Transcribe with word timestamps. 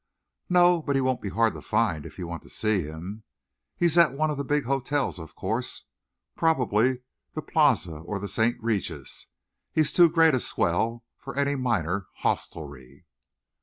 "No, 0.49 0.81
but 0.81 0.95
he 0.95 1.01
won't 1.01 1.21
be 1.21 1.29
hard 1.29 1.53
to 1.53 1.61
find, 1.61 2.07
if 2.07 2.17
you 2.17 2.25
want 2.25 2.41
to 2.41 2.49
see 2.49 2.81
him. 2.81 3.21
He's 3.77 3.99
at 3.99 4.13
one 4.13 4.31
of 4.31 4.37
the 4.37 4.43
big 4.43 4.63
hotels, 4.63 5.19
of 5.19 5.35
course 5.35 5.83
probably 6.35 7.03
the 7.33 7.43
Plaza 7.43 7.97
or 7.97 8.17
the 8.17 8.27
St. 8.27 8.57
Regis. 8.63 9.27
He's 9.71 9.93
too 9.93 10.09
great 10.09 10.33
a 10.33 10.39
swell 10.39 11.03
for 11.19 11.35
any 11.37 11.53
minor 11.55 12.07
hostelry." 12.23 13.05